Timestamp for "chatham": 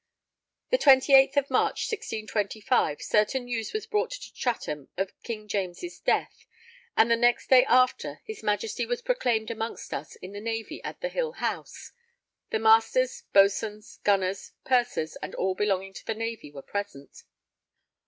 4.33-4.89